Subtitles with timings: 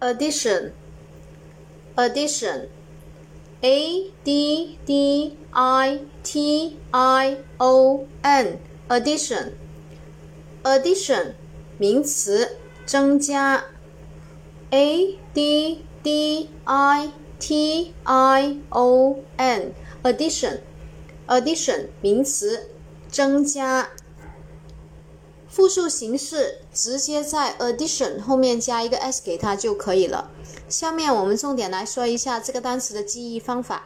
[0.00, 0.72] addition
[1.96, 2.68] addition
[3.62, 8.58] a d d i t i o n
[8.88, 9.52] addition
[10.62, 11.32] addition
[11.78, 13.64] 名词增加
[14.70, 19.72] a d d i t i o n
[20.02, 20.60] addition
[21.26, 22.70] addition 名词
[23.10, 23.88] 增加。
[25.51, 30.31] 复数形式直接在 addition 后面加一个 s 给它就可以了。
[30.69, 33.83] 下面我们重点来说一下这个单词的记忆方法。